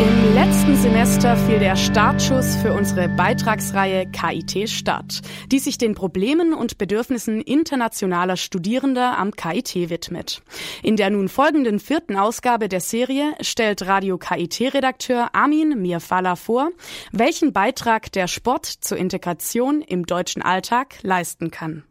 [0.00, 6.54] Im letzten Semester fiel der Startschuss für unsere Beitragsreihe KIT Start, die sich den Problemen
[6.54, 10.40] und Bedürfnissen internationaler Studierender am KIT widmet.
[10.84, 16.70] In der nun folgenden vierten Ausgabe der Serie stellt Radio KIT-Redakteur Armin Mirfala vor,
[17.10, 21.82] welchen Beitrag der Sport zur Integration im deutschen Alltag leisten kann.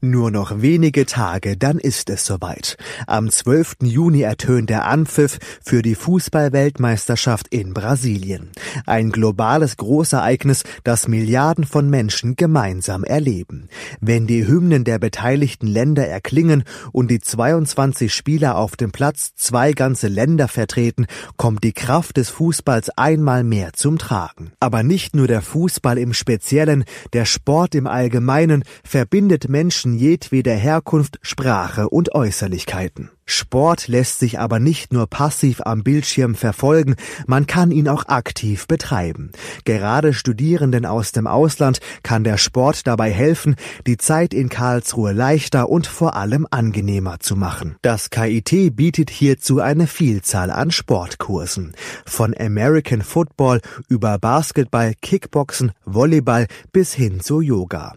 [0.00, 2.76] Nur noch wenige Tage, dann ist es soweit.
[3.08, 3.78] Am 12.
[3.82, 8.50] Juni ertönt der Anpfiff für die Fußballweltmeisterschaft in Brasilien.
[8.86, 13.68] Ein globales Großereignis, das Milliarden von Menschen gemeinsam erleben.
[14.00, 16.62] Wenn die Hymnen der beteiligten Länder erklingen
[16.92, 21.06] und die 22 Spieler auf dem Platz zwei ganze Länder vertreten,
[21.36, 24.52] kommt die Kraft des Fußballs einmal mehr zum Tragen.
[24.60, 30.54] Aber nicht nur der Fußball im Speziellen, der Sport im Allgemeinen verbindet Menschen Menschen jedweder
[30.54, 33.10] Herkunft, Sprache und Äußerlichkeiten.
[33.30, 36.96] Sport lässt sich aber nicht nur passiv am Bildschirm verfolgen,
[37.26, 39.32] man kann ihn auch aktiv betreiben.
[39.64, 43.56] Gerade Studierenden aus dem Ausland kann der Sport dabei helfen,
[43.86, 47.76] die Zeit in Karlsruhe leichter und vor allem angenehmer zu machen.
[47.82, 51.74] Das KIT bietet hierzu eine Vielzahl an Sportkursen.
[52.06, 57.94] Von American Football über Basketball, Kickboxen, Volleyball bis hin zu Yoga.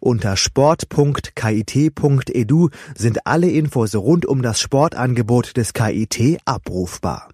[0.00, 1.10] Unter sport.kit.edu
[2.96, 7.28] sind alle Infos rund um das Sportangebot des KIT abrufbar.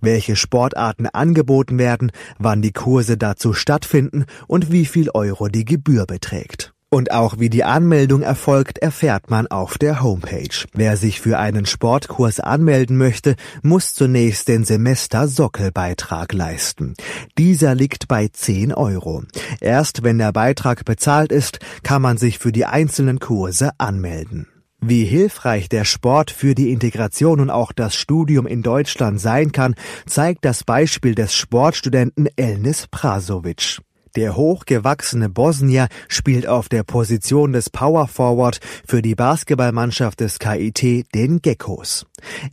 [0.00, 2.10] Welche Sportarten angeboten werden,
[2.40, 6.74] wann die Kurse dazu stattfinden und wie viel Euro die Gebühr beträgt.
[6.88, 10.66] Und auch wie die Anmeldung erfolgt, erfährt man auf der Homepage.
[10.72, 16.94] Wer sich für einen Sportkurs anmelden möchte, muss zunächst den Semester-Sockelbeitrag leisten.
[17.38, 19.22] Dieser liegt bei 10 Euro.
[19.60, 24.48] Erst wenn der Beitrag bezahlt ist, kann man sich für die einzelnen Kurse anmelden.
[24.82, 29.74] Wie hilfreich der Sport für die Integration und auch das Studium in Deutschland sein kann,
[30.06, 33.80] zeigt das Beispiel des Sportstudenten Elnis Prasovic.
[34.16, 41.14] Der hochgewachsene Bosnier spielt auf der Position des Power Forward für die Basketballmannschaft des KIT,
[41.14, 42.06] den Geckos.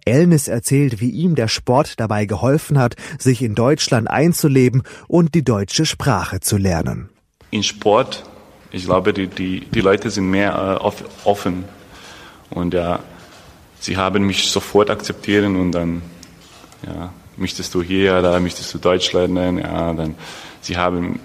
[0.04, 5.46] Elnis erzählt, wie ihm der Sport dabei geholfen hat, sich in Deutschland einzuleben und die
[5.46, 7.10] deutsche Sprache zu lernen.
[7.52, 8.26] In Sport,
[8.72, 11.64] ich glaube, die, die, die Leute sind mehr äh, offen
[12.50, 13.00] und ja,
[13.80, 16.02] sie haben mich sofort akzeptiert und dann,
[16.86, 20.16] ja, möchtest du hier oder möchtest du Deutsch lernen, ja, dann,
[20.62, 21.20] sie haben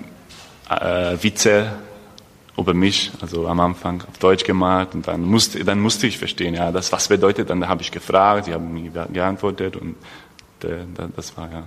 [0.68, 1.72] äh, Witze
[2.56, 6.54] über mich, also am Anfang auf Deutsch gemacht und dann musste, dann musste ich verstehen,
[6.54, 9.96] ja, das was bedeutet, dann habe ich gefragt, sie haben mir geantwortet und
[10.62, 10.84] äh,
[11.16, 11.64] das war ja.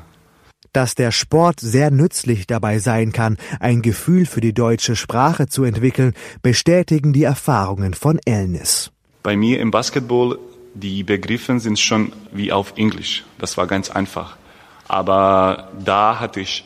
[0.73, 5.63] Dass der Sport sehr nützlich dabei sein kann, ein Gefühl für die deutsche Sprache zu
[5.63, 8.91] entwickeln, bestätigen die Erfahrungen von Elnis.
[9.25, 10.37] Bei mir im Basketball,
[10.75, 13.23] die Begriffe sind schon wie auf Englisch.
[13.39, 14.37] Das war ganz einfach.
[14.87, 16.63] Aber da hatte ich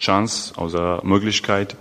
[0.00, 1.76] Chance, also Möglichkeit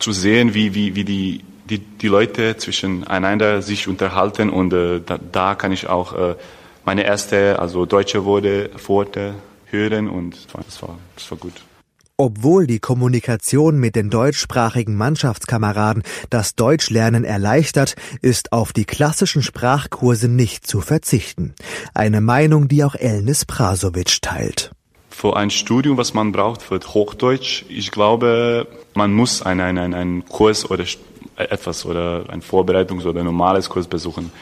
[0.00, 5.20] zu sehen, wie, wie, wie die, die, die Leute zwischeneinander sich unterhalten und äh, da,
[5.30, 6.34] da kann ich auch äh,
[6.84, 9.36] meine erste, also deutsche Worte, Worte
[9.66, 10.34] hören und
[10.66, 11.54] das war, das war gut.
[12.22, 20.28] Obwohl die Kommunikation mit den deutschsprachigen Mannschaftskameraden das Deutschlernen erleichtert, ist auf die klassischen Sprachkurse
[20.28, 21.54] nicht zu verzichten.
[21.94, 24.70] Eine Meinung, die auch Elnis Prasovic teilt
[25.08, 30.24] für ein Studium, was man braucht für Hochdeutsch, ich glaube, man muss einen, einen, einen
[30.26, 30.84] Kurs oder
[31.36, 34.32] etwas oder ein Vorbereitungs- oder normales Kurs besuchen.